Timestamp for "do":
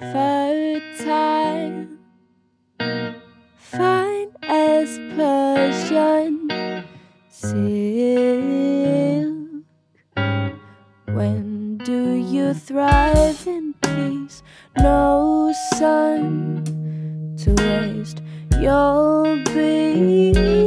11.78-12.14